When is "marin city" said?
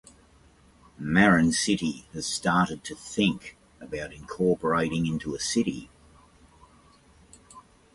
0.97-2.07